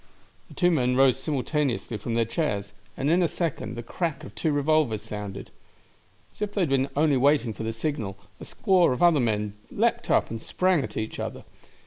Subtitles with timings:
[0.47, 4.33] The two men rose simultaneously from their chairs, and in a second the crack of
[4.33, 5.51] two revolvers sounded.
[6.33, 9.53] As if they had only been waiting for the signal, a score of other men
[9.69, 11.43] leaped up and sprang at each other.